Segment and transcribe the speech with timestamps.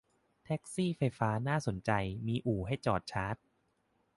[0.43, 1.91] แท็กซี่ไฟฟ้าน่าสนใจ
[2.27, 3.35] มีอู่ให้จอดชาร์จ